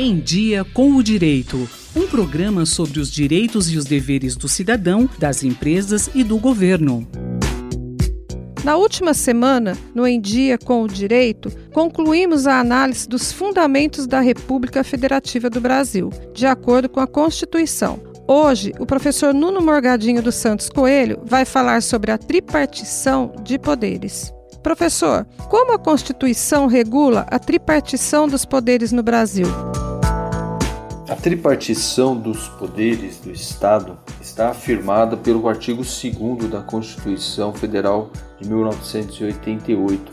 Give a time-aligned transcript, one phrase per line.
[0.00, 1.68] Em Dia com o Direito.
[1.96, 7.04] Um programa sobre os direitos e os deveres do cidadão, das empresas e do governo.
[8.62, 14.20] Na última semana, no Em Dia com o Direito, concluímos a análise dos fundamentos da
[14.20, 18.00] República Federativa do Brasil, de acordo com a Constituição.
[18.28, 24.32] Hoje, o professor Nuno Morgadinho dos Santos Coelho vai falar sobre a tripartição de poderes.
[24.62, 29.46] Professor, como a Constituição regula a tripartição dos poderes no Brasil?
[31.08, 38.46] A tripartição dos poderes do Estado está afirmada pelo artigo 2 da Constituição Federal de
[38.46, 40.12] 1988,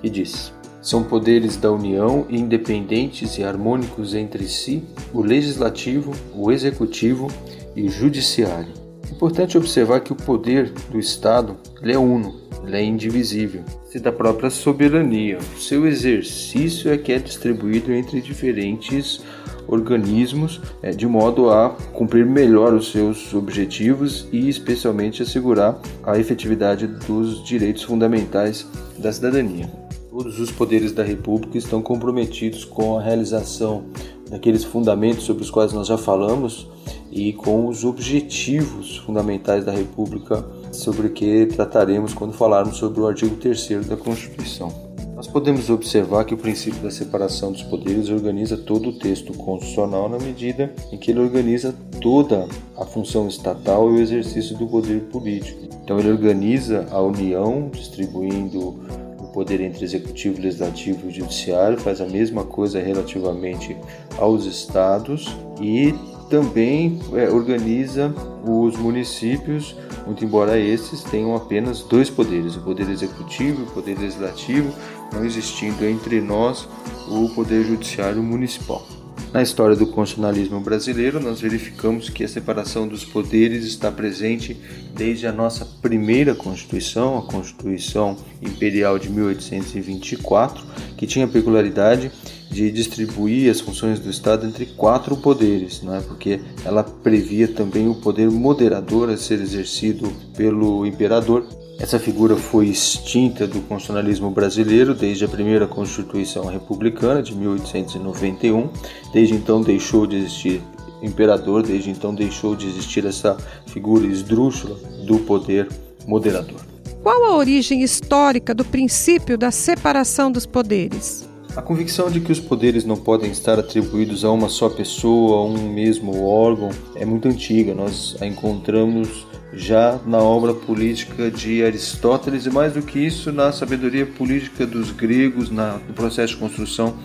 [0.00, 7.26] que diz: São poderes da União independentes e harmônicos entre si o legislativo, o executivo
[7.74, 8.72] e o judiciário.
[9.10, 13.64] Importante observar que o poder do Estado é uno, é indivisível,
[13.96, 15.38] da própria soberania.
[15.56, 19.22] Seu exercício é que é distribuído entre diferentes
[19.66, 26.86] organismos é, de modo a cumprir melhor os seus objetivos e especialmente assegurar a efetividade
[26.86, 28.66] dos direitos fundamentais
[28.98, 29.70] da cidadania.
[30.10, 33.84] Todos os poderes da República estão comprometidos com a realização
[34.28, 36.66] daqueles fundamentos sobre os quais nós já falamos
[37.10, 43.36] e com os objetivos fundamentais da República, sobre que trataremos quando falarmos sobre o artigo
[43.36, 44.88] 3 da Constituição.
[45.18, 50.08] Nós podemos observar que o princípio da separação dos poderes organiza todo o texto constitucional
[50.08, 52.46] na medida em que ele organiza toda
[52.76, 55.68] a função estatal e o exercício do poder político.
[55.82, 58.78] Então, ele organiza a União, distribuindo
[59.18, 63.76] o poder entre executivo, legislativo e judiciário, faz a mesma coisa relativamente
[64.18, 65.92] aos estados e
[66.28, 68.14] também é, organiza
[68.44, 69.74] os municípios,
[70.06, 74.72] muito embora esses tenham apenas dois poderes, o poder executivo e o poder legislativo,
[75.12, 76.68] não existindo entre nós
[77.08, 78.86] o poder judiciário municipal.
[79.32, 84.56] Na história do constitucionalismo brasileiro, nós verificamos que a separação dos poderes está presente
[84.94, 90.64] desde a nossa primeira Constituição, a Constituição Imperial de 1824,
[90.96, 92.10] que tinha a peculiaridade
[92.50, 96.00] de distribuir as funções do Estado entre quatro poderes, é?
[96.00, 101.44] porque ela previa também o poder moderador a ser exercido pelo imperador.
[101.78, 108.68] Essa figura foi extinta do constitucionalismo brasileiro desde a primeira Constituição Republicana de 1891.
[109.12, 110.60] Desde então deixou de existir
[111.00, 113.36] imperador, desde então deixou de existir essa
[113.66, 114.76] figura esdrúxula
[115.06, 115.68] do poder
[116.04, 116.60] moderador.
[117.02, 121.27] Qual a origem histórica do princípio da separação dos poderes?
[121.58, 125.44] A convicção de que os poderes não podem estar atribuídos a uma só pessoa, a
[125.44, 127.74] um mesmo órgão, é muito antiga.
[127.74, 133.50] Nós a encontramos já na obra política de Aristóteles e mais do que isso na
[133.50, 136.96] sabedoria política dos gregos, na, no processo de construção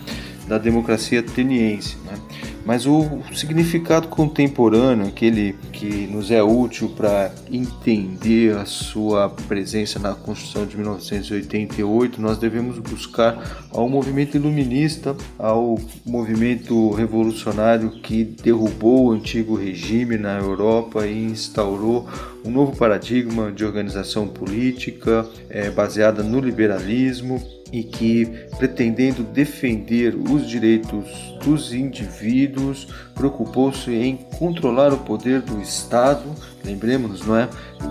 [0.46, 1.96] da democracia ateniense.
[2.04, 2.16] Né?
[2.64, 10.14] Mas o significado contemporâneo, aquele que nos é útil para entender a sua presença na
[10.14, 19.12] Constituição de 1988, nós devemos buscar ao movimento iluminista, ao movimento revolucionário que derrubou o
[19.12, 22.08] antigo regime na Europa e instaurou
[22.44, 28.26] um novo paradigma de organização política é, baseada no liberalismo e que,
[28.58, 31.08] pretendendo defender os direitos
[31.42, 36.24] dos indivíduos, preocupou-se em controlar o poder do Estado.
[36.64, 37.48] Lembremos-nos, não é?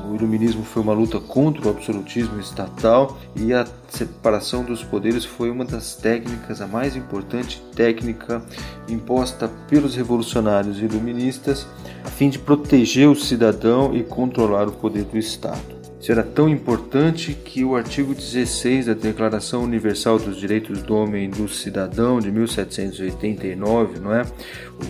[0.09, 5.51] O iluminismo foi uma luta contra o absolutismo estatal e a separação dos poderes foi
[5.51, 8.41] uma das técnicas, a mais importante técnica
[8.89, 11.67] imposta pelos revolucionários iluministas,
[12.03, 15.72] a fim de proteger o cidadão e controlar o poder do Estado.
[16.11, 21.27] Era tão importante que o artigo 16 da Declaração Universal dos Direitos do Homem e
[21.29, 24.23] do Cidadão de 1789, não é?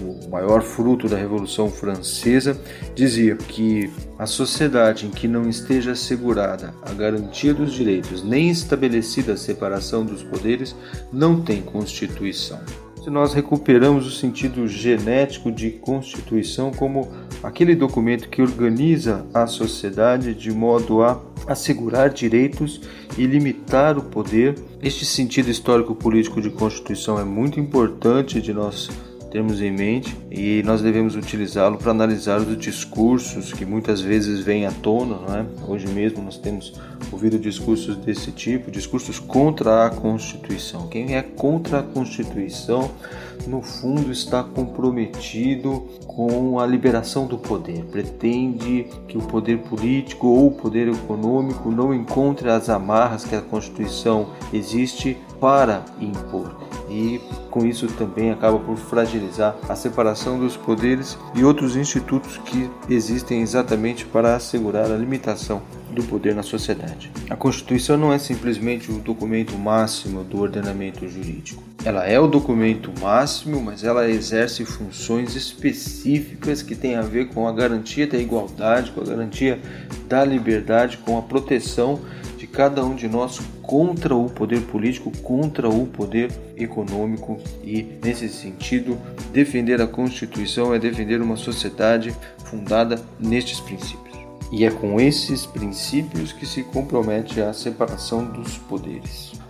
[0.01, 2.59] O maior fruto da Revolução Francesa,
[2.95, 9.33] dizia que a sociedade em que não esteja assegurada a garantia dos direitos nem estabelecida
[9.33, 10.75] a separação dos poderes
[11.11, 12.59] não tem constituição
[13.03, 17.11] se nós recuperamos o sentido genético de Constituição como
[17.43, 22.79] aquele documento que organiza a sociedade de modo a assegurar direitos
[23.17, 24.55] e limitar o poder.
[24.81, 28.89] Este sentido histórico-político de Constituição é muito importante de nós
[29.33, 34.67] termos em mente e nós devemos utilizá-lo para analisar os discursos que muitas vezes vêm
[34.67, 35.15] à tona.
[35.15, 35.45] Não é?
[35.67, 36.79] Hoje mesmo nós temos
[37.11, 40.87] ouvido discursos desse tipo, discursos contra a Constituição.
[40.87, 42.91] Quem é contra a Constituição,
[43.47, 50.49] no fundo, está comprometido com a liberação do poder, pretende que o poder político ou
[50.49, 57.19] o poder econômico não encontre as amarras que a Constituição existe para impor e
[57.49, 63.41] com isso também acaba por fragilizar a separação dos poderes e outros institutos que existem
[63.41, 65.61] exatamente para assegurar a limitação
[65.91, 67.11] do poder na sociedade.
[67.29, 71.63] A Constituição não é simplesmente o documento máximo do ordenamento jurídico.
[71.83, 77.47] Ela é o documento máximo, mas ela exerce funções específicas que têm a ver com
[77.47, 79.59] a garantia da igualdade, com a garantia
[80.07, 81.99] da liberdade, com a proteção
[82.53, 88.97] cada um de nós contra o poder político, contra o poder econômico e, nesse sentido,
[89.33, 92.15] defender a Constituição é defender uma sociedade
[92.45, 94.15] fundada nestes princípios.
[94.51, 99.42] E é com esses princípios que se compromete a separação dos poderes.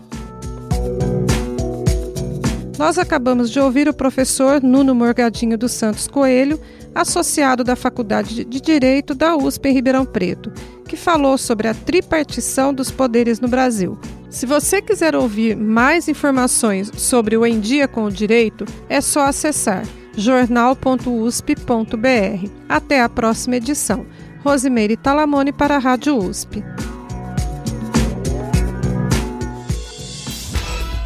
[2.77, 6.59] Nós acabamos de ouvir o professor Nuno Morgadinho dos Santos Coelho,
[6.93, 10.51] associado da Faculdade de Direito da USP em Ribeirão Preto,
[10.87, 13.97] que falou sobre a tripartição dos poderes no Brasil.
[14.29, 19.27] Se você quiser ouvir mais informações sobre o Em Dia com o Direito, é só
[19.27, 19.83] acessar
[20.17, 22.49] jornal.usp.br.
[22.67, 24.05] Até a próxima edição.
[24.43, 26.63] Rosimeire Talamone para a Rádio USP.